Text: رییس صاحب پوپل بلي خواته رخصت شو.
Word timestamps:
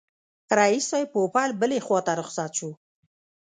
رییس 0.57 0.85
صاحب 0.89 1.07
پوپل 1.13 1.49
بلي 1.61 1.79
خواته 1.85 2.11
رخصت 2.21 2.51
شو. 2.57 2.69